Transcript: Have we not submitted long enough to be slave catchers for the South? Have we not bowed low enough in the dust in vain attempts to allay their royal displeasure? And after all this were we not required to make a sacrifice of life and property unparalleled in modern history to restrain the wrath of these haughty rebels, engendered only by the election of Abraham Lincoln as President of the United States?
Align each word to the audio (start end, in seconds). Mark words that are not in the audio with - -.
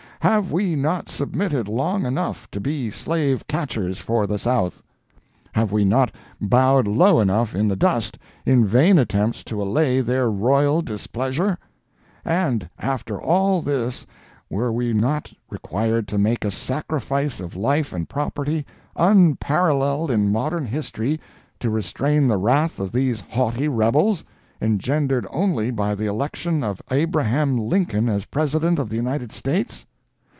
Have 0.23 0.51
we 0.51 0.75
not 0.75 1.09
submitted 1.09 1.67
long 1.67 2.05
enough 2.05 2.47
to 2.51 2.59
be 2.59 2.91
slave 2.91 3.43
catchers 3.47 3.97
for 3.97 4.27
the 4.27 4.37
South? 4.37 4.83
Have 5.53 5.71
we 5.71 5.83
not 5.83 6.13
bowed 6.39 6.87
low 6.87 7.19
enough 7.19 7.55
in 7.55 7.67
the 7.67 7.75
dust 7.75 8.19
in 8.45 8.63
vain 8.67 8.99
attempts 8.99 9.43
to 9.45 9.59
allay 9.63 9.99
their 9.99 10.29
royal 10.29 10.83
displeasure? 10.83 11.57
And 12.23 12.69
after 12.77 13.19
all 13.19 13.63
this 13.63 14.05
were 14.47 14.71
we 14.71 14.93
not 14.93 15.33
required 15.49 16.07
to 16.09 16.19
make 16.19 16.45
a 16.45 16.51
sacrifice 16.51 17.39
of 17.39 17.55
life 17.55 17.91
and 17.91 18.07
property 18.07 18.63
unparalleled 18.95 20.11
in 20.11 20.31
modern 20.31 20.67
history 20.67 21.19
to 21.61 21.71
restrain 21.71 22.27
the 22.27 22.37
wrath 22.37 22.77
of 22.79 22.91
these 22.91 23.21
haughty 23.27 23.67
rebels, 23.67 24.23
engendered 24.61 25.25
only 25.31 25.71
by 25.71 25.95
the 25.95 26.05
election 26.05 26.63
of 26.63 26.79
Abraham 26.91 27.57
Lincoln 27.57 28.07
as 28.07 28.25
President 28.25 28.77
of 28.77 28.87
the 28.87 28.97
United 28.97 29.31
States? 29.31 29.87